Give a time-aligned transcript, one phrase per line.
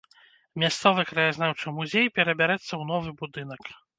[0.61, 3.71] Мясцовы краязнаўчы музей перабярэцца ў новы будынак.